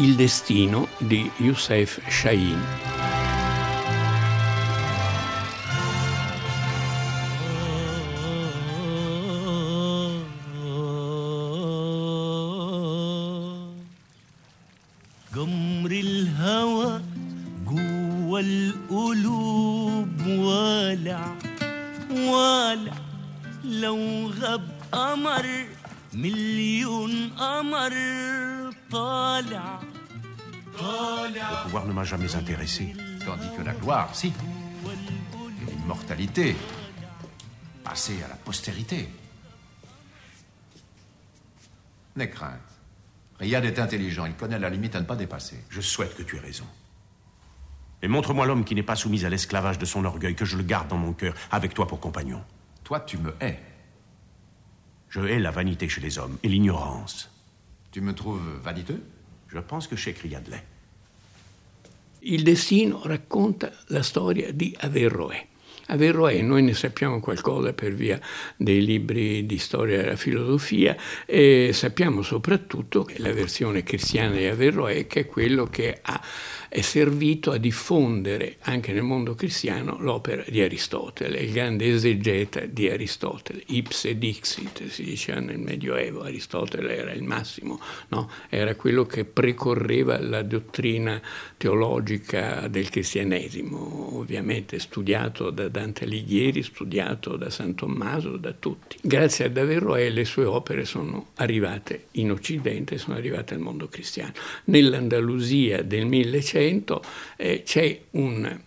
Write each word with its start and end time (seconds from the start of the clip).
il 0.00 0.14
destino 0.14 0.88
di 0.98 1.30
Youssef 1.38 2.00
Shahin. 2.08 2.60
جمر 15.34 15.90
الهوى 15.90 17.02
جوا 17.66 18.40
القلوب 18.40 20.26
والع 20.26 21.36
والع 22.10 22.92
لو 23.64 24.30
غاب 24.40 24.68
قمر 24.92 25.66
مليون 26.14 27.30
قمر 27.38 27.94
طالع 28.90 29.80
Le 30.81 31.63
pouvoir 31.63 31.85
ne 31.85 31.93
m'a 31.93 32.03
jamais 32.03 32.35
intéressé. 32.35 32.95
Tandis 33.25 33.49
que 33.55 33.61
la 33.61 33.73
gloire, 33.73 34.13
si. 34.15 34.27
Et 34.27 35.71
l'immortalité, 35.71 36.55
passer 37.83 38.21
à 38.23 38.27
la 38.27 38.35
postérité. 38.35 39.09
N'aie 42.15 42.29
crainte. 42.29 42.59
Riyad 43.39 43.65
est 43.65 43.79
intelligent, 43.79 44.25
il 44.25 44.33
connaît 44.33 44.59
la 44.59 44.69
limite 44.69 44.95
à 44.95 44.99
ne 44.99 45.05
pas 45.05 45.15
dépasser. 45.15 45.63
Je 45.69 45.81
souhaite 45.81 46.15
que 46.15 46.23
tu 46.23 46.37
aies 46.37 46.41
raison. 46.41 46.67
Et 48.03 48.07
montre-moi 48.07 48.45
l'homme 48.45 48.65
qui 48.65 48.75
n'est 48.75 48.83
pas 48.83 48.95
soumis 48.95 49.25
à 49.25 49.29
l'esclavage 49.29 49.77
de 49.77 49.85
son 49.85 50.05
orgueil, 50.05 50.35
que 50.35 50.45
je 50.45 50.57
le 50.57 50.63
garde 50.63 50.87
dans 50.87 50.97
mon 50.97 51.13
cœur, 51.13 51.33
avec 51.51 51.73
toi 51.73 51.87
pour 51.87 51.99
compagnon. 51.99 52.43
Toi, 52.83 52.99
tu 52.99 53.17
me 53.17 53.33
hais. 53.39 53.59
Je 55.09 55.21
hais 55.21 55.39
la 55.39 55.51
vanité 55.51 55.87
chez 55.89 56.01
les 56.01 56.17
hommes 56.17 56.37
et 56.43 56.49
l'ignorance. 56.49 57.29
Tu 57.91 58.01
me 58.01 58.13
trouves 58.13 58.59
vaniteux? 58.61 59.03
Je 59.49 59.59
pense 59.59 59.87
que 59.87 59.95
Sheikh 59.95 60.19
Riyad 60.19 60.47
l'est. 60.47 60.65
Il 62.23 62.43
destino 62.43 63.01
racconta 63.03 63.71
la 63.87 64.03
storia 64.03 64.51
di 64.51 64.75
Averroè. 64.79 65.50
Averroè, 65.87 66.41
noi 66.41 66.63
ne 66.63 66.73
sappiamo 66.73 67.19
qualcosa 67.19 67.73
per 67.73 67.93
via 67.93 68.19
dei 68.55 68.83
libri 68.83 69.45
di 69.45 69.57
storia 69.57 69.97
della 69.97 70.15
filosofia 70.15 70.95
e 71.25 71.71
sappiamo 71.73 72.21
soprattutto 72.21 73.03
che 73.03 73.19
la 73.19 73.33
versione 73.33 73.83
cristiana 73.83 74.35
di 74.35 74.45
Averroè 74.45 75.07
che 75.07 75.21
è 75.21 75.25
quello 75.25 75.65
che 75.65 75.97
ha, 76.01 76.21
è 76.69 76.81
servito 76.81 77.51
a 77.51 77.57
diffondere 77.57 78.55
anche 78.61 78.93
nel 78.93 79.03
mondo 79.03 79.35
cristiano 79.35 79.97
l'opera 79.99 80.43
di 80.47 80.61
Aristotele, 80.61 81.39
il 81.39 81.51
grande 81.51 81.91
esegeta 81.91 82.61
di 82.61 82.89
Aristotele, 82.89 83.63
ipse 83.67 84.17
dixit 84.17 84.87
si 84.87 85.03
diceva 85.03 85.39
nel 85.39 85.59
Medioevo, 85.59 86.21
Aristotele 86.21 86.95
era 86.95 87.11
il 87.11 87.23
massimo, 87.23 87.79
no? 88.09 88.29
era 88.49 88.75
quello 88.75 89.05
che 89.05 89.25
precorreva 89.25 90.19
la 90.21 90.43
dottrina 90.43 91.21
teologica 91.57 92.67
del 92.67 92.89
cristianesimo, 92.89 94.17
ovviamente 94.17 94.79
studiato 94.79 95.49
da 95.49 95.67
Dante 95.71 96.03
Alighieri, 96.03 96.61
studiato 96.61 97.35
da 97.37 97.49
San 97.49 97.73
Tommaso, 97.73 98.37
da 98.37 98.51
tutti. 98.51 98.97
Grazie 99.01 99.45
ad 99.45 99.57
Averroè 99.57 100.09
le 100.09 100.25
sue 100.25 100.45
opere 100.45 100.85
sono 100.85 101.29
arrivate 101.35 102.07
in 102.11 102.31
Occidente, 102.31 102.97
sono 102.97 103.15
arrivate 103.15 103.53
al 103.53 103.61
mondo 103.61 103.87
cristiano. 103.87 104.33
Nell'Andalusia 104.65 105.81
del 105.81 106.05
1100 106.05 107.03
eh, 107.37 107.63
c'è 107.63 108.01
un 108.11 108.59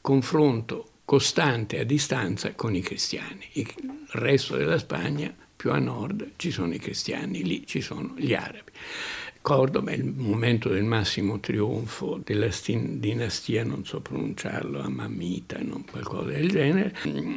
confronto 0.00 0.88
costante 1.04 1.78
a 1.78 1.84
distanza 1.84 2.52
con 2.54 2.74
i 2.74 2.80
cristiani. 2.80 3.46
Il 3.52 3.66
resto 4.12 4.56
della 4.56 4.78
Spagna, 4.78 5.34
più 5.54 5.70
a 5.70 5.78
nord, 5.78 6.32
ci 6.36 6.50
sono 6.50 6.74
i 6.74 6.78
cristiani, 6.78 7.44
lì 7.44 7.66
ci 7.66 7.80
sono 7.80 8.14
gli 8.16 8.34
arabi. 8.34 8.72
Cordoba 9.46 9.92
è 9.92 9.94
il 9.94 10.12
momento 10.12 10.70
del 10.70 10.82
massimo 10.82 11.38
trionfo 11.38 12.20
della 12.24 12.48
dinastia, 12.64 13.62
non 13.62 13.84
so 13.84 14.00
pronunciarlo, 14.00 14.80
Amamita, 14.80 15.58
non 15.60 15.84
qualcosa 15.88 16.30
del 16.30 16.50
genere. 16.50 16.92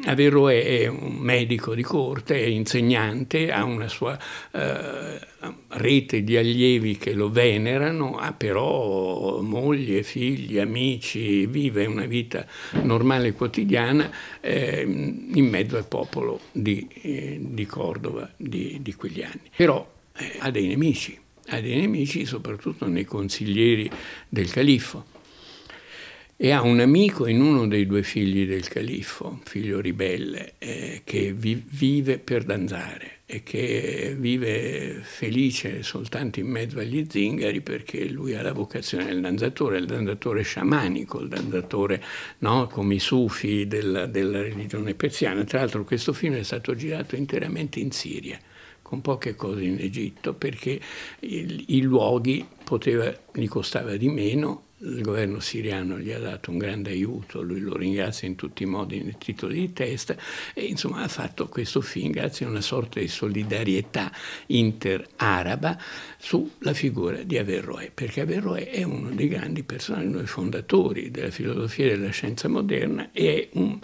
Averroè 0.05 0.79
è 0.79 0.87
un 0.87 1.17
medico 1.17 1.75
di 1.75 1.83
corte, 1.83 2.33
è 2.33 2.47
insegnante, 2.47 3.51
ha 3.51 3.63
una 3.63 3.87
sua 3.87 4.17
eh, 4.51 5.19
rete 5.67 6.23
di 6.23 6.35
allievi 6.35 6.97
che 6.97 7.13
lo 7.13 7.29
venerano, 7.29 8.17
ha 8.17 8.33
però 8.33 9.39
moglie, 9.41 10.01
figli, 10.01 10.57
amici, 10.57 11.45
vive 11.45 11.85
una 11.85 12.07
vita 12.07 12.43
normale 12.81 13.27
e 13.27 13.33
quotidiana 13.33 14.09
eh, 14.41 14.81
in 14.81 15.47
mezzo 15.47 15.77
al 15.77 15.85
popolo 15.85 16.39
di, 16.51 16.87
eh, 17.03 17.37
di 17.39 17.67
Cordova 17.67 18.27
di, 18.35 18.79
di, 18.81 18.95
quegli 18.95 19.21
anni. 19.21 19.51
Però 19.55 19.87
eh, 20.17 20.37
ha 20.39 20.49
dei 20.49 20.65
nemici 20.65 21.27
ha 21.49 21.59
dei 21.59 21.75
nemici 21.77 22.25
soprattutto 22.25 22.87
nei 22.87 23.05
consiglieri 23.05 23.89
del 24.27 24.49
califfo 24.51 25.17
e 26.41 26.51
ha 26.51 26.61
un 26.61 26.79
amico 26.79 27.27
in 27.27 27.41
uno 27.41 27.67
dei 27.67 27.85
due 27.85 28.01
figli 28.01 28.47
del 28.47 28.65
califfo, 28.69 29.41
figlio 29.43 29.81
ribelle, 29.81 30.53
eh, 30.57 31.01
che 31.03 31.33
vi- 31.33 31.61
vive 31.67 32.17
per 32.17 32.45
danzare 32.45 33.17
e 33.25 33.43
che 33.43 34.15
vive 34.17 35.01
felice 35.03 35.83
soltanto 35.83 36.39
in 36.39 36.47
mezzo 36.47 36.79
agli 36.79 37.05
zingari 37.09 37.59
perché 37.59 38.07
lui 38.07 38.35
ha 38.35 38.41
la 38.41 38.53
vocazione 38.53 39.07
del 39.07 39.19
danzatore, 39.19 39.79
il 39.79 39.85
danzatore 39.85 40.43
sciamanico, 40.43 41.19
il 41.19 41.27
danzatore 41.27 42.01
no, 42.37 42.67
come 42.67 42.95
i 42.95 42.99
sufi 42.99 43.67
della, 43.67 44.05
della 44.05 44.41
religione 44.41 44.93
persiana. 44.93 45.43
Tra 45.43 45.59
l'altro 45.59 45.83
questo 45.83 46.13
film 46.13 46.35
è 46.35 46.43
stato 46.43 46.73
girato 46.73 47.17
interamente 47.17 47.81
in 47.81 47.91
Siria 47.91 48.39
con 48.89 49.01
poche 49.01 49.35
cose 49.35 49.61
in 49.61 49.77
Egitto, 49.79 50.33
perché 50.33 50.81
il, 51.19 51.63
i 51.67 51.81
luoghi 51.83 52.43
poteva, 52.63 53.15
gli 53.31 53.47
costava 53.47 53.95
di 53.97 54.09
meno, 54.09 54.63
il 54.79 55.03
governo 55.03 55.39
siriano 55.39 55.99
gli 55.99 56.09
ha 56.09 56.17
dato 56.17 56.49
un 56.49 56.57
grande 56.57 56.89
aiuto, 56.89 57.43
lui 57.43 57.59
lo 57.59 57.77
ringrazia 57.77 58.27
in 58.27 58.33
tutti 58.33 58.63
i 58.63 58.65
modi 58.65 59.03
nei 59.03 59.15
titoli 59.19 59.59
di 59.59 59.73
testa 59.73 60.15
e 60.55 60.63
insomma 60.63 61.03
ha 61.03 61.07
fatto 61.07 61.49
questo 61.49 61.81
film 61.81 62.09
grazie 62.09 62.47
a 62.47 62.49
una 62.49 62.61
sorta 62.61 62.99
di 62.99 63.07
solidarietà 63.07 64.11
inter-araba 64.47 65.77
sulla 66.17 66.73
figura 66.73 67.21
di 67.21 67.37
Averroè, 67.37 67.91
perché 67.93 68.21
Averroè 68.21 68.71
è 68.71 68.81
uno 68.81 69.11
dei 69.11 69.27
grandi 69.27 69.61
personaggi, 69.61 70.07
uno 70.07 70.17
dei 70.17 70.25
fondatori 70.25 71.11
della 71.11 71.29
filosofia 71.29 71.85
e 71.85 71.89
della 71.89 72.09
scienza 72.09 72.47
moderna 72.47 73.11
e 73.11 73.35
è 73.35 73.49
un 73.59 73.79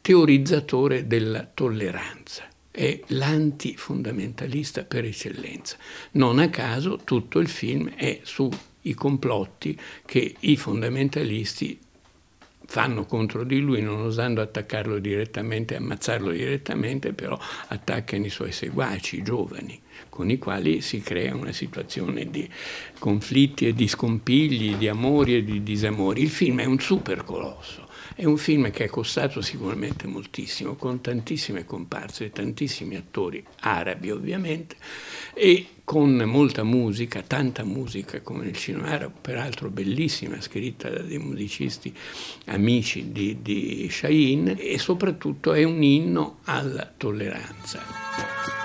teorizzatore 0.00 1.08
della 1.08 1.44
tolleranza 1.52 2.52
è 2.76 3.00
l'antifondamentalista 3.06 4.82
per 4.82 5.04
eccellenza. 5.04 5.76
Non 6.12 6.40
a 6.40 6.50
caso 6.50 6.98
tutto 7.04 7.38
il 7.38 7.46
film 7.46 7.88
è 7.94 8.18
sui 8.24 8.50
complotti 8.96 9.78
che 10.04 10.34
i 10.40 10.56
fondamentalisti 10.56 11.78
fanno 12.66 13.04
contro 13.04 13.44
di 13.44 13.60
lui, 13.60 13.80
non 13.80 14.00
osando 14.00 14.40
attaccarlo 14.40 14.98
direttamente, 14.98 15.76
ammazzarlo 15.76 16.32
direttamente, 16.32 17.12
però 17.12 17.38
attaccano 17.68 18.26
i 18.26 18.30
suoi 18.30 18.50
seguaci, 18.50 19.18
i 19.18 19.22
giovani, 19.22 19.80
con 20.08 20.28
i 20.28 20.38
quali 20.38 20.80
si 20.80 21.00
crea 21.00 21.36
una 21.36 21.52
situazione 21.52 22.28
di 22.28 22.48
conflitti 22.98 23.68
e 23.68 23.72
di 23.72 23.86
scompigli, 23.86 24.74
di 24.74 24.88
amori 24.88 25.36
e 25.36 25.44
di 25.44 25.62
disamori. 25.62 26.22
Il 26.22 26.30
film 26.30 26.60
è 26.60 26.64
un 26.64 26.80
super 26.80 27.22
colosso 27.22 27.84
è 28.14 28.24
un 28.24 28.36
film 28.36 28.70
che 28.70 28.84
è 28.84 28.88
costato 28.88 29.40
sicuramente 29.40 30.06
moltissimo, 30.06 30.74
con 30.76 31.00
tantissime 31.00 31.64
comparse, 31.64 32.30
tantissimi 32.30 32.96
attori 32.96 33.44
arabi 33.60 34.10
ovviamente, 34.10 34.76
e 35.34 35.66
con 35.84 36.16
molta 36.16 36.62
musica, 36.62 37.22
tanta 37.22 37.64
musica 37.64 38.20
come 38.22 38.44
nel 38.44 38.56
cinema 38.56 38.88
arabo, 38.88 39.16
peraltro 39.20 39.68
bellissima, 39.68 40.40
scritta 40.40 40.88
da 40.88 41.00
dei 41.00 41.18
musicisti 41.18 41.92
amici 42.46 43.12
di, 43.12 43.42
di 43.42 43.88
Shahin, 43.90 44.54
e 44.58 44.78
soprattutto 44.78 45.52
è 45.52 45.64
un 45.64 45.82
inno 45.82 46.38
alla 46.44 46.90
tolleranza. 46.96 48.63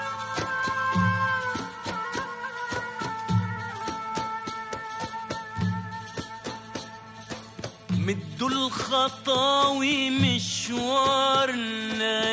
مدوا 8.09 8.49
الخطاوي 8.49 10.09
مشوارنا 10.09 11.53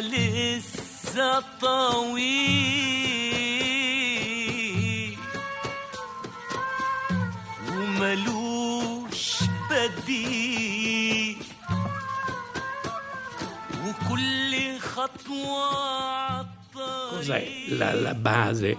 لسه 0.01 1.41
طويل. 1.61 2.47
وملوش 7.69 9.39
بديل. 9.71 11.37
وكل 13.85 14.79
خطوة 14.79 15.87
cos'è? 17.17 17.43
La, 17.69 17.93
la 17.95 18.15
base 18.15 18.77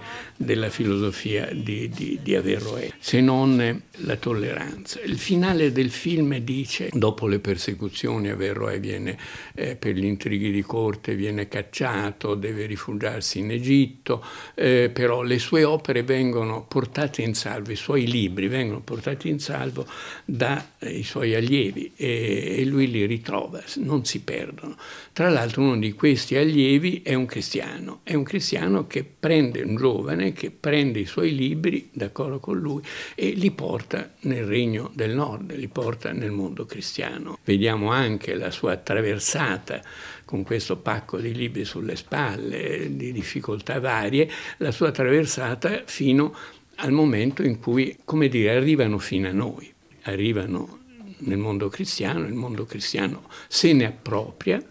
della 0.48 0.70
filosofia 0.70 1.50
di, 1.52 1.90
di, 1.90 2.20
di 2.22 2.34
Averroè, 2.34 2.90
se 2.98 3.20
non 3.20 3.82
la 3.96 4.16
tolleranza. 4.16 4.98
Il 5.02 5.18
finale 5.18 5.72
del 5.72 5.90
film 5.90 6.38
dice, 6.38 6.88
dopo 6.90 7.26
le 7.26 7.38
persecuzioni 7.38 8.30
Averroè 8.30 8.80
viene 8.80 9.18
eh, 9.54 9.76
per 9.76 9.94
gli 9.94 10.06
intrighi 10.06 10.50
di 10.50 10.62
corte, 10.62 11.14
viene 11.14 11.48
cacciato, 11.48 12.34
deve 12.34 12.64
rifugiarsi 12.64 13.40
in 13.40 13.50
Egitto, 13.50 14.24
eh, 14.54 14.88
però 14.90 15.20
le 15.20 15.38
sue 15.38 15.64
opere 15.64 16.02
vengono 16.02 16.64
portate 16.66 17.20
in 17.20 17.34
salvo, 17.34 17.70
i 17.70 17.76
suoi 17.76 18.06
libri 18.06 18.48
vengono 18.48 18.80
portati 18.80 19.28
in 19.28 19.40
salvo 19.40 19.86
dai 20.24 21.02
suoi 21.02 21.34
allievi 21.34 21.92
e, 21.94 22.54
e 22.60 22.64
lui 22.64 22.90
li 22.90 23.04
ritrova, 23.04 23.62
non 23.76 24.06
si 24.06 24.22
perdono. 24.22 24.76
Tra 25.12 25.28
l'altro 25.28 25.60
uno 25.60 25.76
di 25.76 25.92
questi 25.92 26.36
allievi 26.36 27.02
è 27.04 27.12
un 27.12 27.26
cristiano, 27.26 28.00
è 28.02 28.14
un 28.14 28.22
cristiano 28.22 28.86
che 28.86 29.04
prende 29.04 29.60
un 29.60 29.76
giovane, 29.76 30.32
che 30.38 30.52
prende 30.52 31.00
i 31.00 31.04
suoi 31.04 31.34
libri, 31.34 31.90
d'accordo 31.92 32.38
con 32.38 32.60
lui, 32.60 32.80
e 33.16 33.30
li 33.30 33.50
porta 33.50 34.14
nel 34.20 34.44
regno 34.44 34.88
del 34.94 35.12
nord, 35.12 35.52
li 35.56 35.66
porta 35.66 36.12
nel 36.12 36.30
mondo 36.30 36.64
cristiano. 36.64 37.38
Vediamo 37.42 37.90
anche 37.90 38.36
la 38.36 38.52
sua 38.52 38.74
attraversata 38.74 39.82
con 40.24 40.44
questo 40.44 40.76
pacco 40.76 41.18
di 41.18 41.34
libri 41.34 41.64
sulle 41.64 41.96
spalle, 41.96 42.94
di 42.94 43.10
difficoltà 43.10 43.80
varie, 43.80 44.30
la 44.58 44.70
sua 44.70 44.88
attraversata 44.88 45.82
fino 45.86 46.32
al 46.76 46.92
momento 46.92 47.42
in 47.42 47.58
cui, 47.58 47.98
come 48.04 48.28
dire, 48.28 48.54
arrivano 48.54 48.98
fino 48.98 49.26
a 49.26 49.32
noi, 49.32 49.68
arrivano 50.02 50.78
nel 51.18 51.38
mondo 51.38 51.68
cristiano, 51.68 52.26
il 52.26 52.34
mondo 52.34 52.64
cristiano 52.64 53.24
se 53.48 53.72
ne 53.72 53.86
appropria, 53.86 54.62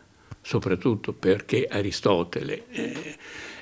soprattutto 0.42 1.12
perché 1.12 1.68
Aristotele 1.70 2.64
eh, 2.70 3.18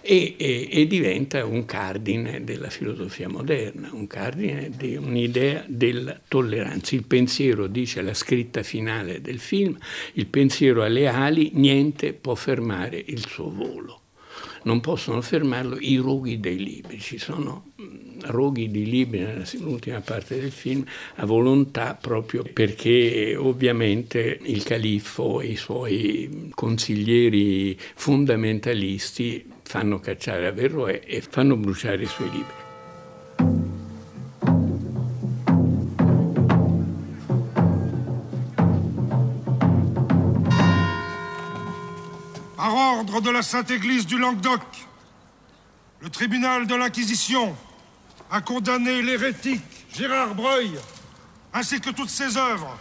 e, 0.05 0.35
e, 0.37 0.69
e, 0.69 0.85
diventa 0.85 1.43
un 1.45 1.65
cardine 1.65 2.43
della 2.43 2.69
filosofia 2.69 3.27
moderna, 3.27 3.89
un 3.91 4.05
cardine 4.05 4.69
di 4.69 4.95
un'idea 4.95 5.65
della 5.67 6.19
tolleranza. 6.27 6.93
Il 6.93 7.05
pensiero, 7.05 7.65
dice 7.65 8.03
la 8.03 8.13
scritta 8.13 8.61
finale 8.61 9.19
del 9.19 9.39
film, 9.39 9.75
il 10.13 10.27
pensiero 10.27 10.83
alle 10.83 11.07
ali, 11.07 11.49
niente 11.55 12.13
può 12.13 12.35
fermare 12.35 13.03
il 13.07 13.25
suo 13.25 13.49
volo 13.49 14.01
non 14.65 14.81
possono 14.81 15.21
fermarlo 15.21 15.77
i 15.79 15.97
roghi 15.97 16.39
dei 16.39 16.57
libri. 16.57 16.99
Ci 16.99 17.17
sono 17.17 17.71
mm, 17.79 18.19
roghi 18.25 18.69
di 18.69 18.85
libri 18.85 19.19
nell'ultima 19.19 20.01
parte 20.01 20.39
del 20.39 20.51
film 20.51 20.83
a 21.15 21.25
volontà 21.25 21.97
proprio 21.99 22.43
perché 22.43 23.35
ovviamente 23.37 24.39
il 24.43 24.63
califfo 24.63 25.39
e 25.39 25.47
i 25.49 25.55
suoi 25.55 26.49
consiglieri 26.53 27.77
fondamentalisti 27.77 29.53
fanno 29.67 29.99
cacciare 29.99 30.47
Averroè 30.47 31.01
e 31.05 31.21
fanno 31.21 31.57
bruciare 31.57 32.03
i 32.03 32.07
suoi 32.07 32.29
libri. 32.29 32.63
ordre 42.97 43.21
de 43.21 43.29
la 43.29 43.41
Sainte 43.41 43.71
Église 43.71 44.05
du 44.05 44.17
Languedoc, 44.17 44.61
le 46.01 46.09
tribunal 46.09 46.65
de 46.65 46.75
l'Inquisition 46.75 47.55
a 48.31 48.41
condamné 48.41 49.01
l'hérétique 49.01 49.61
Gérard 49.93 50.35
Breuil, 50.35 50.71
ainsi 51.53 51.79
que 51.79 51.89
toutes 51.89 52.09
ses 52.09 52.37
œuvres, 52.37 52.77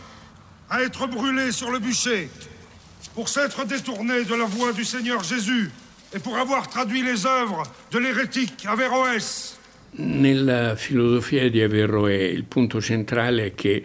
à 0.70 0.82
être 0.82 1.06
brûlées 1.06 1.52
sur 1.52 1.70
le 1.70 1.78
bûcher, 1.78 2.31
pour 3.14 3.28
s'être 3.28 3.64
détourné 3.64 4.25
de 4.25 4.34
la 4.34 4.46
voie 4.46 4.72
du 4.72 4.84
Seigneur 4.84 5.22
Jésus 5.22 5.70
e 6.14 6.20
pour 6.20 6.37
avoir 6.37 6.69
traduit 6.69 7.02
les 7.02 7.26
œuvres 7.26 7.64
de 7.90 7.99
l'hérétique 7.99 8.64
Averroès. 8.66 9.58
Nella 9.96 10.76
filosofia 10.76 11.49
di 11.50 11.61
Averroè 11.61 12.14
il 12.14 12.44
punto 12.44 12.81
centrale 12.81 13.46
è 13.46 13.55
che 13.55 13.82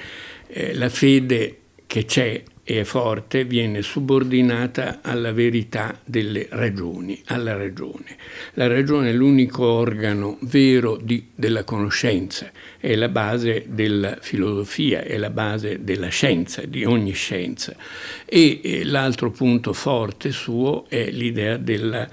eh, 0.48 0.74
la 0.76 0.90
fede 0.90 1.58
che 1.88 2.06
c'è 2.06 2.44
e 2.72 2.86
forte 2.86 3.46
viene 3.46 3.82
subordinata 3.82 5.00
alla 5.02 5.32
verità 5.32 6.00
delle 6.06 6.46
ragioni, 6.52 7.20
alla 7.26 7.58
ragione. 7.58 8.16
La 8.54 8.68
ragione 8.68 9.10
è 9.10 9.14
l'unico 9.14 9.66
organo 9.66 10.38
vero 10.42 10.96
di, 10.96 11.30
della 11.34 11.64
conoscenza, 11.64 12.52
è 12.78 12.94
la 12.94 13.10
base 13.10 13.66
della 13.70 14.20
filosofia, 14.22 15.02
è 15.02 15.18
la 15.18 15.32
base 15.32 15.84
della 15.84 16.10
scienza, 16.10 16.62
di 16.62 16.86
ogni 16.86 17.14
scienza. 17.14 17.76
E, 18.24 18.62
e 18.64 18.86
l'altro 18.86 19.32
punto 19.32 19.74
forte 19.74 20.30
suo 20.30 20.86
è 20.90 21.10
l'idea 21.10 21.58
della, 21.58 22.08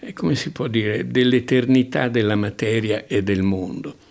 eh, 0.00 0.12
come 0.12 0.34
si 0.34 0.50
può 0.50 0.66
dire, 0.66 1.06
dell'eternità 1.06 2.08
della 2.08 2.34
materia 2.34 3.06
e 3.06 3.22
del 3.22 3.42
mondo 3.42 4.08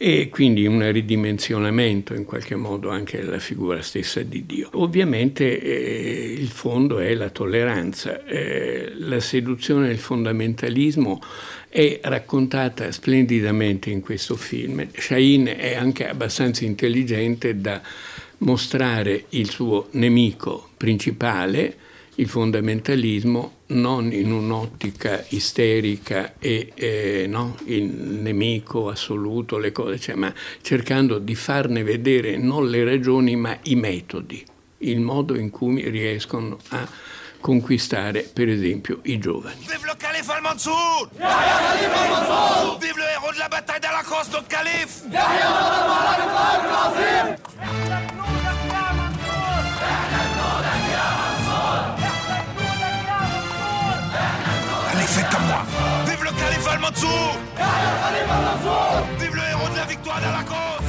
e 0.00 0.28
quindi 0.28 0.64
un 0.64 0.92
ridimensionamento 0.92 2.14
in 2.14 2.24
qualche 2.24 2.54
modo 2.54 2.88
anche 2.88 3.18
della 3.18 3.40
figura 3.40 3.82
stessa 3.82 4.22
di 4.22 4.46
Dio. 4.46 4.70
Ovviamente 4.74 5.60
eh, 5.60 6.34
il 6.38 6.46
fondo 6.46 7.00
è 7.00 7.12
la 7.14 7.30
tolleranza, 7.30 8.24
eh, 8.24 8.92
la 8.96 9.18
seduzione 9.18 9.88
del 9.88 9.98
fondamentalismo 9.98 11.20
è 11.68 11.98
raccontata 12.04 12.92
splendidamente 12.92 13.90
in 13.90 14.00
questo 14.00 14.36
film. 14.36 14.86
Shahin 14.92 15.46
è 15.46 15.74
anche 15.74 16.08
abbastanza 16.08 16.64
intelligente 16.64 17.60
da 17.60 17.82
mostrare 18.38 19.24
il 19.30 19.50
suo 19.50 19.88
nemico 19.92 20.68
principale, 20.76 21.76
il 22.18 22.28
fondamentalismo 22.28 23.52
non 23.68 24.12
in 24.12 24.32
un'ottica 24.32 25.24
isterica 25.28 26.34
e 26.38 26.72
eh, 26.74 27.26
no, 27.28 27.56
il 27.66 27.84
nemico 27.84 28.88
assoluto, 28.88 29.58
le 29.58 29.72
cose, 29.72 29.98
cioè, 29.98 30.14
ma 30.14 30.32
cercando 30.60 31.18
di 31.18 31.34
farne 31.34 31.82
vedere 31.82 32.36
non 32.36 32.68
le 32.68 32.84
ragioni 32.84 33.36
ma 33.36 33.56
i 33.64 33.74
metodi, 33.76 34.44
il 34.78 35.00
modo 35.00 35.36
in 35.36 35.50
cui 35.50 35.88
riescono 35.88 36.58
a 36.70 36.88
conquistare 37.40 38.28
per 38.32 38.48
esempio 38.48 38.98
i 39.02 39.18
giovani. 39.18 39.60
Vive 39.60 39.86
le 39.86 39.94
calife 39.96 40.32
al-Mansour! 40.32 41.08
Vive 42.80 42.98
le 42.98 43.10
héros 43.12 43.32
de 43.32 43.38
la 43.38 43.48
bataille 43.48 43.80
de 43.80 43.86
la 43.86 44.02
Crosse, 44.02 44.30
notre 44.32 44.48
calife! 44.48 45.06
Faites 55.28 55.34
comme 55.34 55.46
moi. 55.46 55.64
Vive 56.06 56.24
le 56.24 56.30
calife 56.32 56.66
al-Mansour 56.66 57.38
Vive 59.18 59.34
le 59.34 59.42
héros 59.42 59.68
de 59.70 59.76
la 59.76 59.84
victoire 59.84 60.20
de 60.20 60.26
la 60.26 60.42
cause 60.44 60.86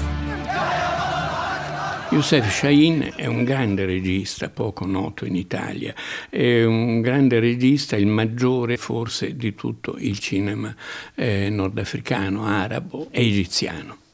Youssef 2.12 2.52
Shahin 2.52 3.14
è 3.16 3.28
un 3.28 3.44
grande 3.44 3.86
regista, 3.86 4.50
poco 4.50 4.88
noto 4.88 5.26
in 5.26 5.36
Italia, 5.36 5.94
è 6.28 6.64
un 6.64 7.02
grande 7.02 7.40
regista, 7.40 7.96
il 7.98 8.08
maggiore 8.08 8.78
forse 8.78 9.36
di 9.36 9.54
tutto 9.54 9.96
il 10.00 10.18
cinema 10.18 10.76
eh, 11.14 11.50
nordafricano, 11.52 12.48
arabo 12.48 13.10
e 13.12 13.28
egiziano. 13.28 14.09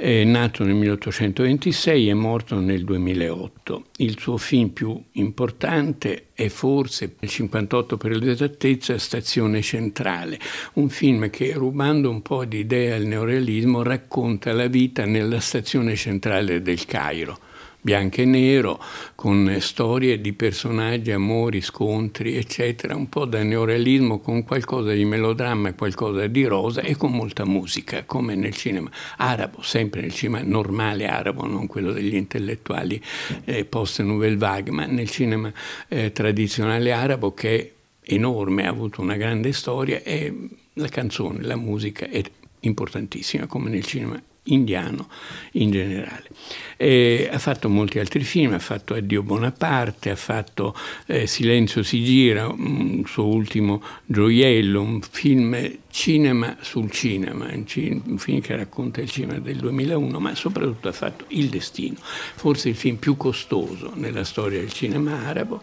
È 0.00 0.22
nato 0.22 0.62
nel 0.62 0.76
1826 0.76 2.08
e 2.08 2.14
morto 2.14 2.60
nel 2.60 2.84
2008. 2.84 3.86
Il 3.96 4.16
suo 4.16 4.36
film 4.36 4.68
più 4.68 4.96
importante 5.14 6.26
è 6.34 6.46
forse 6.46 7.16
nel 7.18 7.28
58 7.28 7.96
per 7.96 8.14
l'esattezza 8.14 8.96
Stazione 8.96 9.60
Centrale, 9.60 10.38
un 10.74 10.88
film 10.88 11.30
che 11.30 11.52
rubando 11.54 12.10
un 12.10 12.22
po' 12.22 12.44
di 12.44 12.58
idee 12.58 12.92
al 12.92 13.06
neorealismo 13.06 13.82
racconta 13.82 14.52
la 14.52 14.68
vita 14.68 15.04
nella 15.04 15.40
stazione 15.40 15.96
centrale 15.96 16.62
del 16.62 16.84
Cairo 16.84 17.46
bianco 17.80 18.20
e 18.20 18.24
nero, 18.24 18.82
con 19.14 19.56
storie 19.60 20.20
di 20.20 20.32
personaggi, 20.32 21.12
amori, 21.12 21.60
scontri, 21.60 22.36
eccetera, 22.36 22.96
un 22.96 23.08
po' 23.08 23.24
da 23.24 23.42
neorealismo 23.42 24.18
con 24.18 24.44
qualcosa 24.44 24.92
di 24.92 25.04
melodramma 25.04 25.68
e 25.68 25.74
qualcosa 25.74 26.26
di 26.26 26.44
rosa 26.44 26.80
e 26.80 26.96
con 26.96 27.12
molta 27.12 27.44
musica, 27.44 28.04
come 28.04 28.34
nel 28.34 28.54
cinema 28.54 28.90
arabo, 29.18 29.62
sempre 29.62 30.00
nel 30.00 30.12
cinema 30.12 30.42
normale 30.42 31.06
arabo, 31.06 31.46
non 31.46 31.66
quello 31.66 31.92
degli 31.92 32.14
intellettuali 32.14 33.00
eh, 33.44 33.64
post-nouvelle 33.64 34.36
vague, 34.36 34.72
ma 34.72 34.84
nel 34.86 35.08
cinema 35.08 35.52
eh, 35.88 36.12
tradizionale 36.12 36.92
arabo 36.92 37.32
che 37.32 37.58
è 37.58 37.72
enorme, 38.14 38.66
ha 38.66 38.70
avuto 38.70 39.00
una 39.00 39.16
grande 39.16 39.52
storia 39.52 40.02
e 40.02 40.34
la 40.74 40.88
canzone, 40.88 41.42
la 41.42 41.56
musica 41.56 42.08
è 42.08 42.22
importantissima, 42.60 43.46
come 43.46 43.70
nel 43.70 43.84
cinema 43.84 44.20
indiano 44.48 45.08
in 45.52 45.70
generale. 45.70 46.28
Eh, 46.76 47.28
ha 47.30 47.38
fatto 47.38 47.68
molti 47.68 47.98
altri 47.98 48.22
film, 48.22 48.52
ha 48.52 48.58
fatto 48.58 48.94
Addio 48.94 49.22
Bonaparte, 49.22 50.10
ha 50.10 50.16
fatto 50.16 50.74
eh, 51.06 51.26
Silenzio 51.26 51.82
si 51.82 52.04
gira, 52.04 52.46
un 52.46 53.02
suo 53.06 53.26
ultimo 53.26 53.82
gioiello, 54.04 54.80
un 54.80 55.00
film 55.00 55.78
cinema 55.90 56.56
sul 56.60 56.90
cinema, 56.90 57.50
un 57.52 58.18
film 58.18 58.40
che 58.40 58.56
racconta 58.56 59.00
il 59.00 59.10
cinema 59.10 59.38
del 59.38 59.56
2001, 59.56 60.20
ma 60.20 60.34
soprattutto 60.34 60.88
ha 60.88 60.92
fatto 60.92 61.24
Il 61.28 61.48
Destino, 61.48 61.96
forse 61.98 62.68
il 62.68 62.76
film 62.76 62.96
più 62.96 63.16
costoso 63.16 63.92
nella 63.94 64.24
storia 64.24 64.60
del 64.60 64.72
cinema 64.72 65.26
arabo, 65.26 65.62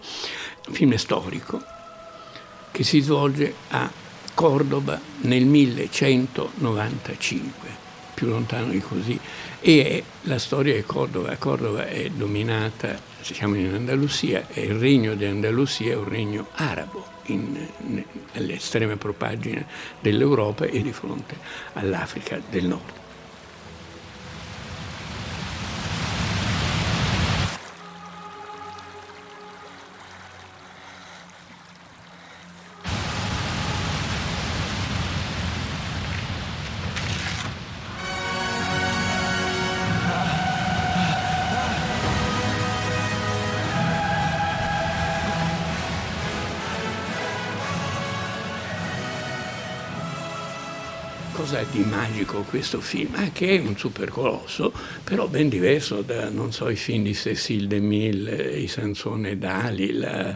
un 0.67 0.73
film 0.73 0.95
storico 0.95 1.61
che 2.71 2.83
si 2.83 2.99
svolge 2.99 3.53
a 3.69 3.89
Cordova 4.33 4.99
nel 5.21 5.45
1195, 5.45 7.84
più 8.15 8.27
lontano 8.27 8.71
di 8.71 8.79
così, 8.79 9.19
e 9.59 10.03
la 10.23 10.39
storia 10.39 10.73
di 10.73 10.83
Cordova. 10.83 11.35
Cordova 11.35 11.85
è 11.85 12.09
dominata, 12.09 12.97
siamo 13.21 13.53
in 13.55 13.71
Andalusia, 13.71 14.47
e 14.51 14.61
il 14.61 14.75
regno 14.75 15.13
di 15.13 15.25
Andalusia 15.25 15.91
è 15.91 15.95
un 15.95 16.09
regno 16.09 16.47
arabo 16.53 17.13
nell'estrema 18.33 18.95
propagine 18.97 19.67
dell'Europa 19.99 20.65
e 20.65 20.81
di 20.81 20.91
fronte 20.91 21.35
all'Africa 21.73 22.41
del 22.49 22.65
Nord. 22.65 23.04
Cosa 51.45 51.63
di 51.69 51.83
magico 51.83 52.41
questo 52.41 52.81
film? 52.81 53.13
Ah, 53.13 53.29
che 53.29 53.57
è 53.57 53.59
un 53.59 53.77
super 53.77 54.09
colosso, 54.09 54.73
però 55.03 55.27
ben 55.27 55.47
diverso 55.47 56.01
da, 56.01 56.27
non 56.29 56.51
so, 56.51 56.69
i 56.69 56.75
film 56.75 57.03
di 57.03 57.13
Cécile 57.13 57.67
DeMille, 57.67 58.57
i 58.57 58.65
Sansone 58.65 59.37
Dali, 59.37 59.89
eh, 59.91 60.35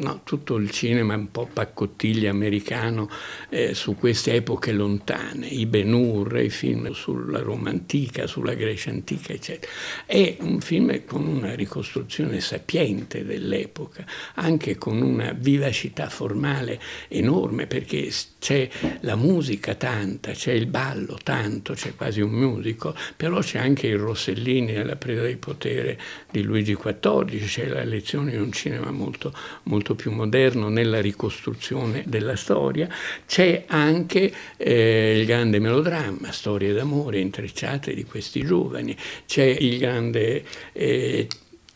no, 0.00 0.20
tutto 0.24 0.56
il 0.56 0.70
cinema 0.70 1.14
un 1.14 1.30
po' 1.30 1.48
paccottiglia 1.52 2.30
americano 2.30 3.08
eh, 3.48 3.74
su 3.74 3.94
queste 3.94 4.34
epoche 4.34 4.72
lontane, 4.72 5.46
i 5.46 5.66
Ben 5.66 5.92
Hur, 5.92 6.40
i 6.40 6.50
film 6.50 6.90
sulla 6.92 7.40
Roma 7.40 7.70
antica, 7.70 8.26
sulla 8.26 8.54
Grecia 8.54 8.90
antica, 8.90 9.32
eccetera. 9.32 9.72
È 10.06 10.36
un 10.40 10.60
film 10.60 11.04
con 11.04 11.26
una 11.26 11.54
ricostruzione 11.54 12.40
sapiente 12.40 13.24
dell'epoca, 13.24 14.04
anche 14.34 14.76
con 14.76 15.00
una 15.00 15.32
vivacità 15.32 16.08
formale 16.08 16.80
enorme, 17.08 17.66
perché 17.66 18.10
c'è 18.38 18.68
la 19.00 19.16
musica 19.16 19.74
tanta, 19.74 20.32
c'è 20.32 20.52
il 20.52 20.66
ballo 20.66 21.18
tanto, 21.22 21.74
c'è 21.74 21.94
quasi 21.94 22.20
un 22.20 22.30
musical, 22.30 22.94
però 23.16 23.40
c'è 23.40 23.58
anche 23.58 23.86
il 23.86 23.98
Rossellini 23.98 24.72
nella 24.72 24.96
presa 24.96 25.24
di 25.24 25.36
potere 25.36 25.98
di 26.30 26.42
Luigi 26.42 26.74
XIV, 26.74 27.44
c'è 27.44 27.66
la 27.66 27.84
lezione 27.84 28.32
di 28.32 28.38
un 28.38 28.52
cinema 28.52 28.90
molto, 28.90 29.32
molto 29.64 29.89
più 29.94 30.12
moderno 30.12 30.68
nella 30.68 31.00
ricostruzione 31.00 32.04
della 32.06 32.36
storia, 32.36 32.88
c'è 33.26 33.64
anche 33.66 34.32
eh, 34.56 35.18
il 35.18 35.26
grande 35.26 35.58
melodramma, 35.58 36.32
storie 36.32 36.72
d'amore 36.72 37.20
intrecciate 37.20 37.94
di 37.94 38.04
questi 38.04 38.44
giovani, 38.44 38.96
c'è 39.26 39.44
il 39.44 39.78
grande... 39.78 40.44
Eh, 40.72 41.28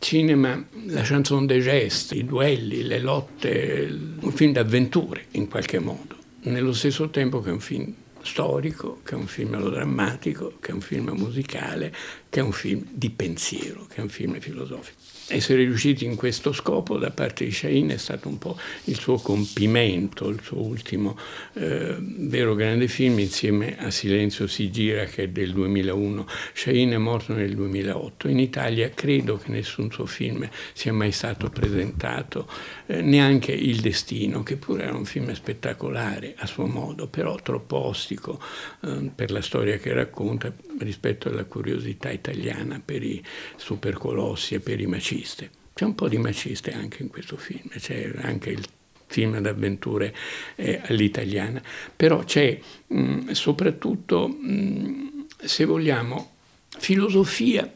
cinema, 0.04 0.62
la 0.88 1.00
chanson 1.00 1.46
des 1.46 1.62
gestes, 1.62 2.18
i 2.18 2.26
duelli, 2.26 2.82
le 2.82 2.98
lotte, 2.98 3.88
un 4.20 4.32
film 4.32 4.52
d'avventure 4.52 5.28
in 5.30 5.48
qualche 5.48 5.78
modo 5.78 6.14
nello 6.42 6.72
stesso 6.72 7.08
tempo 7.08 7.40
che 7.40 7.50
un 7.50 7.60
film 7.60 7.94
storico, 8.24 9.00
che 9.04 9.14
è 9.14 9.18
un 9.18 9.26
film 9.26 9.50
melodrammatico, 9.50 10.54
che 10.60 10.70
è 10.70 10.74
un 10.74 10.80
film 10.80 11.10
musicale, 11.10 11.94
che 12.28 12.40
è 12.40 12.42
un 12.42 12.52
film 12.52 12.84
di 12.90 13.10
pensiero, 13.10 13.86
che 13.86 13.96
è 13.96 14.00
un 14.00 14.08
film 14.08 14.38
filosofico 14.40 15.12
essere 15.28 15.64
riusciti 15.64 16.04
in 16.04 16.16
questo 16.16 16.52
scopo 16.52 16.98
da 16.98 17.10
parte 17.10 17.44
di 17.44 17.52
Shahin 17.52 17.88
è 17.88 17.96
stato 17.96 18.28
un 18.28 18.38
po' 18.38 18.58
il 18.84 18.98
suo 18.98 19.16
compimento, 19.16 20.28
il 20.28 20.40
suo 20.42 20.60
ultimo 20.60 21.16
eh, 21.54 21.96
vero 21.98 22.54
grande 22.54 22.88
film 22.88 23.18
insieme 23.20 23.78
a 23.78 23.90
Silenzio 23.90 24.46
si 24.46 24.70
gira 24.70 25.04
che 25.04 25.24
è 25.24 25.28
del 25.28 25.52
2001. 25.52 26.26
Shahin 26.52 26.90
è 26.90 26.98
morto 26.98 27.32
nel 27.32 27.54
2008. 27.54 28.28
In 28.28 28.38
Italia 28.38 28.90
credo 28.90 29.36
che 29.36 29.50
nessun 29.50 29.90
suo 29.90 30.06
film 30.06 30.48
sia 30.72 30.92
mai 30.92 31.12
stato 31.12 31.48
presentato, 31.48 32.46
eh, 32.86 33.00
neanche 33.00 33.52
Il 33.52 33.80
Destino, 33.80 34.42
che 34.42 34.56
pure 34.56 34.82
era 34.84 34.94
un 34.94 35.06
film 35.06 35.32
spettacolare 35.32 36.34
a 36.36 36.46
suo 36.46 36.66
modo, 36.66 37.06
però 37.06 37.36
troppo 37.36 37.86
ostico 38.14 38.40
eh, 38.82 39.10
per 39.14 39.30
la 39.30 39.42
storia 39.42 39.76
che 39.78 39.92
racconta 39.92 40.52
rispetto 40.78 41.28
alla 41.28 41.44
curiosità 41.44 42.10
italiana 42.10 42.80
per 42.84 43.02
i 43.02 43.22
supercolossi 43.56 44.54
e 44.54 44.60
per 44.60 44.80
i 44.80 44.86
maciste. 44.86 45.50
C'è 45.74 45.84
un 45.84 45.94
po' 45.94 46.08
di 46.08 46.18
maciste 46.18 46.72
anche 46.72 47.02
in 47.02 47.08
questo 47.08 47.36
film, 47.36 47.68
c'è 47.76 48.12
anche 48.22 48.50
il 48.50 48.64
film 49.06 49.38
d'avventure 49.38 50.14
eh, 50.54 50.80
all'italiana, 50.86 51.60
però 51.94 52.22
c'è 52.24 52.58
mh, 52.86 53.30
soprattutto, 53.32 54.28
mh, 54.28 55.26
se 55.44 55.64
vogliamo, 55.64 56.32
filosofia 56.78 57.70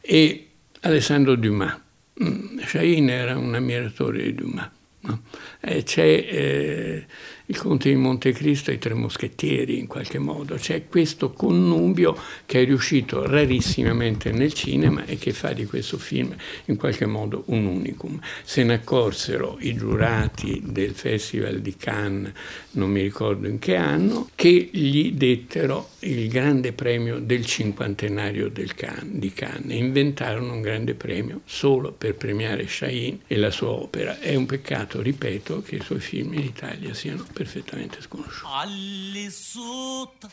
e 0.00 0.48
Alessandro 0.80 1.36
Dumas. 1.36 1.80
Mm, 2.22 2.58
Shahin 2.60 3.10
era 3.10 3.36
un 3.36 3.54
ammiratore 3.54 4.22
di 4.22 4.34
Dumas. 4.34 4.70
No? 5.00 5.22
Eh, 5.60 5.84
c'è 5.84 6.02
eh, 6.02 7.06
il 7.48 7.58
Conte 7.58 7.90
di 7.90 7.96
Montecristo 7.96 8.70
e 8.70 8.74
i 8.74 8.78
Tre 8.78 8.94
Moschettieri 8.94 9.78
in 9.78 9.86
qualche 9.86 10.18
modo, 10.18 10.56
c'è 10.56 10.86
questo 10.88 11.32
connubio 11.32 12.18
che 12.44 12.62
è 12.62 12.64
riuscito 12.64 13.24
rarissimamente 13.24 14.32
nel 14.32 14.52
cinema 14.52 15.04
e 15.04 15.16
che 15.16 15.32
fa 15.32 15.52
di 15.52 15.64
questo 15.64 15.96
film 15.96 16.34
in 16.64 16.76
qualche 16.76 17.06
modo 17.06 17.44
un 17.46 17.66
unicum. 17.66 18.18
Se 18.42 18.64
ne 18.64 18.74
accorsero 18.74 19.58
i 19.60 19.74
giurati 19.74 20.60
del 20.64 20.92
Festival 20.92 21.60
di 21.60 21.76
Cannes, 21.76 22.32
non 22.72 22.90
mi 22.90 23.02
ricordo 23.02 23.46
in 23.46 23.60
che 23.60 23.76
anno, 23.76 24.28
che 24.34 24.68
gli 24.72 25.12
dettero 25.12 25.90
il 26.00 26.28
grande 26.28 26.72
premio 26.72 27.20
del 27.20 27.46
cinquantenario 27.46 28.48
del 28.48 28.74
Cannes, 28.74 29.18
di 29.18 29.32
Cannes 29.32 29.70
e 29.70 29.76
inventarono 29.76 30.52
un 30.52 30.60
grande 30.60 30.94
premio 30.94 31.42
solo 31.44 31.92
per 31.92 32.16
premiare 32.16 32.66
Shahin 32.66 33.20
e 33.26 33.36
la 33.36 33.50
sua 33.50 33.70
opera. 33.70 34.18
È 34.18 34.34
un 34.34 34.46
peccato, 34.46 35.00
ripeto, 35.00 35.62
che 35.62 35.76
i 35.76 35.80
suoi 35.80 36.00
film 36.00 36.34
in 36.34 36.42
Italia 36.42 36.92
siano 36.92 37.24
perfettamente 37.36 38.00
sconosciuti. 38.00 38.46
علي 38.46 39.30
صوتك 39.30 40.30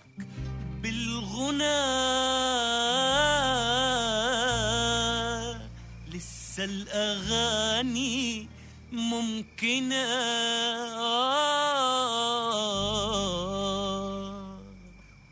بالغنى. 0.82 1.84
لسه 6.12 6.64
الأغاني 6.64 8.48
ممكنة. 8.92 10.06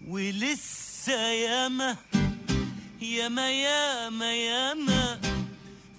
ولسه 0.08 1.22
ياما 1.32 1.96
ياما 3.02 3.52
ياما 3.52 4.34
ياما 4.36 5.20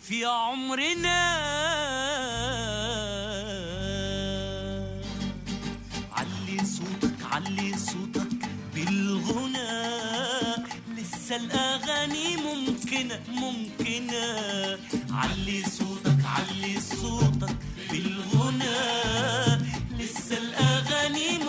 في 0.03 0.25
عمرنا. 0.25 2.12
صوتك 6.65 7.15
علي 7.33 7.79
صوتك 7.79 8.49
بالغنى. 8.75 9.73
لسه 10.97 11.37
الأغاني 11.37 12.37
ممكنة 12.37 13.21
ممكنة. 13.29 14.25
علي 15.11 15.63
صوتك 15.79 16.21
علي 16.25 16.81
صوتك 16.81 17.57
بالغنى. 17.91 18.79
لسه 19.99 20.39
الأغاني 20.39 21.42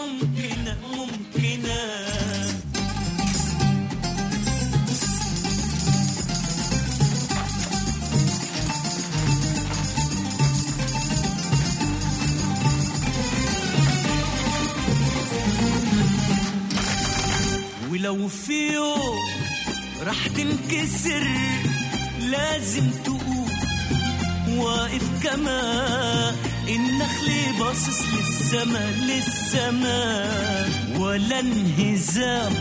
ولو 18.04 18.28
في 18.28 18.74
يوم 18.74 19.18
راح 20.06 20.28
تنكسر 20.28 21.28
لازم 22.20 22.92
تقوم 23.06 23.50
واقف 24.58 25.24
كما 25.24 26.36
النخل 26.68 27.30
باصص 27.60 28.02
للسما 28.14 28.92
للسما. 28.92 30.26
ولا 31.00 31.40
انهزام 31.40 32.54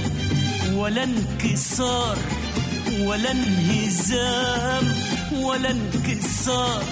ولا 0.74 1.04
انكسار 1.04 2.18
ولا 3.00 3.30
انهزام 3.30 4.94
ولا 5.32 5.70
انكسار. 5.70 6.84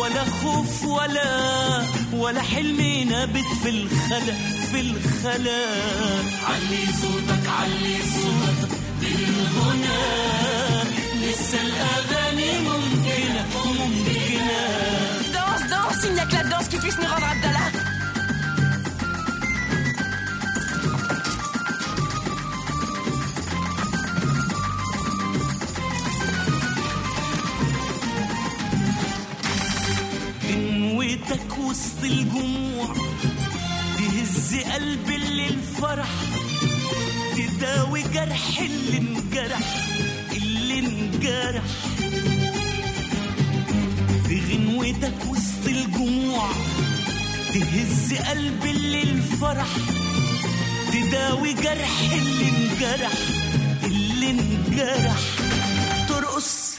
ولا 0.00 0.24
خوف 0.24 0.84
ولا 0.84 1.82
ولا 2.12 2.42
حلم 2.42 2.80
نابت 3.10 3.44
في 3.62 3.68
الخلا 3.70 4.34
في 4.70 4.80
الخلا 4.80 5.64
علي 6.48 6.84
صوتك 7.02 7.46
علي 7.60 7.96
صوتك 8.14 8.74
بالغنى 9.00 10.02
لسه 11.22 11.58
الأغاني 11.60 12.60
ممكنة 12.60 13.46
ممكنة 13.66 14.14
Danse, 15.34 15.64
danse, 15.70 16.04
il 16.08 16.14
n'y 16.14 16.20
a 16.20 16.26
que 16.26 16.34
la 16.36 16.44
danse 16.44 16.68
qui 16.68 16.76
puisse 16.76 16.98
nous 16.98 17.06
rendre. 17.08 17.53
وسط 31.42 32.04
الجموع 32.04 32.94
تهز 33.98 34.54
قلب 34.72 35.10
اللي 35.10 35.46
الفرح 35.48 36.08
تداوي 37.36 38.02
جرح 38.02 38.58
اللي 38.60 38.98
انجرح 38.98 39.88
اللي 40.32 40.78
انجرح. 40.78 41.62
بغنوتك 44.28 45.26
وسط 45.28 45.66
الجموع 45.66 46.48
تهز 47.54 48.14
قلب 48.14 48.64
اللي 48.64 49.02
الفرح 49.02 49.66
تداوي 50.92 51.52
جرح 51.52 52.00
اللي 52.12 52.48
انجرح 52.48 53.12
اللي 53.84 54.30
انجرح. 54.30 55.18
ترقص 56.08 56.73